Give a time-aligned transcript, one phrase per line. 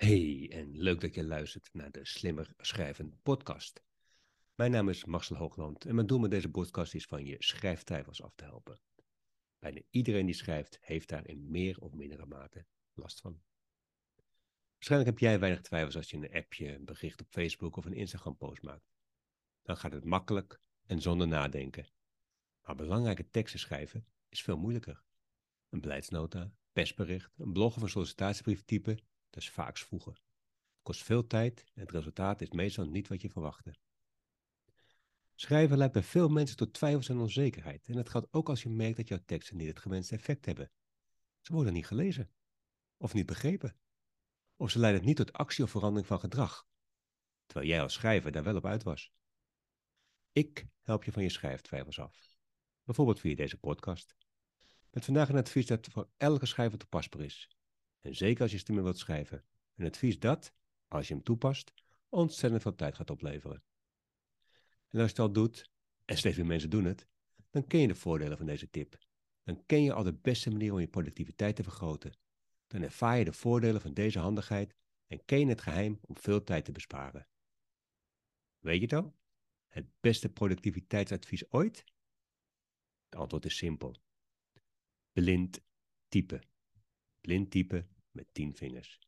[0.00, 3.82] Hey, en leuk dat je luistert naar de Slimmer Schrijven podcast.
[4.54, 8.22] Mijn naam is Marcel Hoogland en mijn doel met deze podcast is van je schrijftwijfels
[8.22, 8.80] af te helpen.
[9.58, 13.40] Bijna iedereen die schrijft heeft daar in meer of mindere mate last van.
[14.72, 17.94] Waarschijnlijk heb jij weinig twijfels als je een appje, een bericht op Facebook of een
[17.94, 18.92] Instagram post maakt.
[19.62, 21.88] Dan gaat het makkelijk en zonder nadenken.
[22.62, 25.02] Maar belangrijke teksten schrijven is veel moeilijker.
[25.68, 30.12] Een beleidsnota, persbericht, een blog of een sollicitatiebrief typen dat is vaak vroeger.
[30.12, 33.74] Het kost veel tijd en het resultaat is meestal niet wat je verwachtte.
[35.34, 37.88] Schrijven leidt bij veel mensen tot twijfels en onzekerheid.
[37.88, 40.70] En dat geldt ook als je merkt dat jouw teksten niet het gewenste effect hebben.
[41.40, 42.30] Ze worden niet gelezen.
[42.96, 43.76] Of niet begrepen.
[44.56, 46.66] Of ze leiden niet tot actie of verandering van gedrag.
[47.46, 49.12] Terwijl jij als schrijver daar wel op uit was.
[50.32, 52.36] Ik help je van je schrijftwijfels af.
[52.84, 54.16] Bijvoorbeeld via deze podcast.
[54.90, 57.59] Met vandaag een advies dat voor elke schrijver toepasbaar is.
[58.00, 59.44] En zeker als je stemmen wilt schrijven.
[59.74, 60.52] Een advies dat,
[60.88, 61.72] als je hem toepast,
[62.08, 63.62] ontzettend veel tijd gaat opleveren.
[64.88, 65.70] En als je al doet,
[66.04, 67.06] en steeds meer mensen doen het,
[67.50, 68.98] dan ken je de voordelen van deze tip.
[69.42, 72.12] Dan ken je al de beste manier om je productiviteit te vergroten.
[72.66, 74.74] Dan ervaar je de voordelen van deze handigheid
[75.06, 77.28] en ken je het geheim om veel tijd te besparen.
[78.58, 79.16] Weet je het al?
[79.66, 81.84] Het beste productiviteitsadvies ooit?
[83.04, 83.96] Het antwoord is simpel.
[85.12, 85.60] Blind
[86.08, 86.49] typen.
[87.20, 88.98] Blind typen met tien vingers.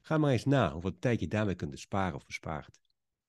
[0.00, 2.80] Ga maar eens na hoeveel tijd je daarmee kunt besparen of bespaart.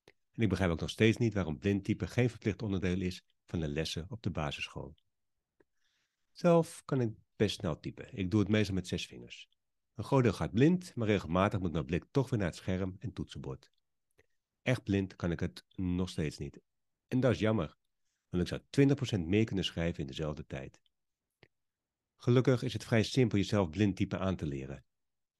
[0.05, 3.59] En ik begrijp ook nog steeds niet waarom blind typen geen verplicht onderdeel is van
[3.59, 4.95] de lessen op de basisschool.
[6.31, 8.17] Zelf kan ik best snel typen.
[8.17, 9.49] Ik doe het meestal met zes vingers.
[9.95, 12.95] Een groot deel gaat blind, maar regelmatig moet mijn blik toch weer naar het scherm
[12.99, 13.71] en toetsenbord.
[14.61, 16.61] Echt blind kan ik het nog steeds niet.
[17.07, 17.77] En dat is jammer,
[18.29, 18.61] want ik zou
[19.23, 20.81] 20% meer kunnen schrijven in dezelfde tijd.
[22.23, 24.85] Gelukkig is het vrij simpel jezelf blind typen aan te leren.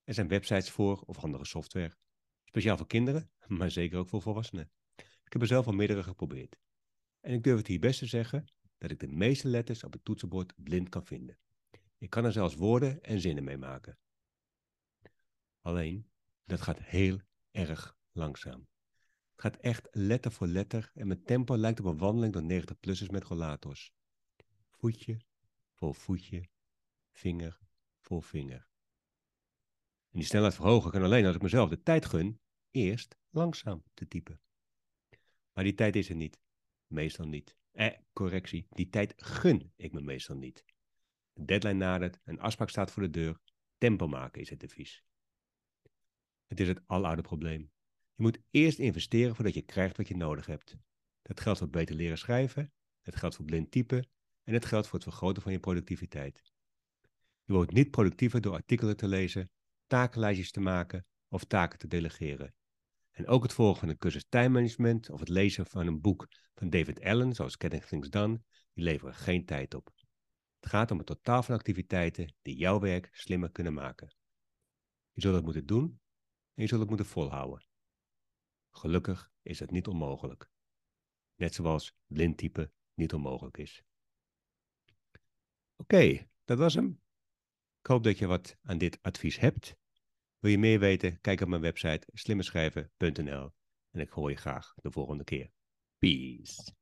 [0.03, 1.95] Er zijn websites voor of andere software.
[2.43, 4.71] Speciaal voor kinderen, maar zeker ook voor volwassenen.
[4.95, 6.59] Ik heb er zelf al meerdere geprobeerd.
[7.19, 8.45] En ik durf het hier best te zeggen
[8.77, 11.37] dat ik de meeste letters op het toetsenbord blind kan vinden.
[11.97, 13.97] Ik kan er zelfs woorden en zinnen mee maken.
[15.59, 16.09] Alleen,
[16.45, 17.19] dat gaat heel
[17.51, 18.67] erg langzaam.
[19.31, 23.11] Het gaat echt letter voor letter en mijn tempo lijkt op een wandeling door 90-plussers
[23.11, 23.93] met rollators.
[24.71, 25.21] Voetje
[25.73, 26.49] voor voetje
[27.11, 27.59] vinger
[27.99, 28.69] voor vinger.
[30.11, 32.39] En die snelheid verhogen kan alleen als ik mezelf de tijd gun
[32.71, 34.41] eerst langzaam te typen.
[35.53, 36.39] Maar die tijd is er niet.
[36.87, 37.57] Meestal niet.
[37.71, 38.67] Eh, correctie.
[38.69, 40.65] Die tijd gun ik me meestal niet.
[41.33, 43.39] De deadline nadert, een afspraak staat voor de deur.
[43.77, 45.03] Tempo maken is het advies.
[46.45, 47.71] Het is het aloude probleem.
[48.15, 50.77] Je moet eerst investeren voordat je krijgt wat je nodig hebt.
[51.21, 54.09] Dat geldt voor beter leren schrijven, het geldt voor blind typen
[54.43, 56.50] en het geldt voor het vergroten van je productiviteit.
[57.51, 59.51] Je wordt niet productiever door artikelen te lezen,
[59.87, 62.55] takenlijstjes te maken of taken te delegeren.
[63.11, 66.69] En ook het volgen van een cursus tijdmanagement of het lezen van een boek van
[66.69, 68.41] David Allen, zoals Getting Things Done,
[68.73, 69.91] die leveren geen tijd op.
[70.59, 74.15] Het gaat om het totaal van activiteiten die jouw werk slimmer kunnen maken.
[75.11, 75.99] Je zult het moeten doen
[76.53, 77.67] en je zult het moeten volhouden.
[78.69, 80.49] Gelukkig is het niet onmogelijk.
[81.35, 83.83] Net zoals blind typen niet onmogelijk is.
[85.75, 87.00] Oké, dat was hem.
[87.81, 89.75] Ik hoop dat je wat aan dit advies hebt.
[90.39, 91.21] Wil je meer weten?
[91.21, 93.51] Kijk op mijn website slimmerschrijven.nl
[93.91, 95.51] en ik hoor je graag de volgende keer.
[95.97, 96.79] Peace.